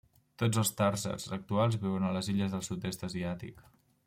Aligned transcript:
Tots 0.43 0.59
els 0.61 0.71
tarsers 0.79 1.27
actuals 1.37 1.79
viuen 1.85 2.09
a 2.09 2.17
les 2.19 2.33
illes 2.35 2.57
del 2.57 2.65
sud-est 2.71 3.09
asiàtic. 3.11 3.67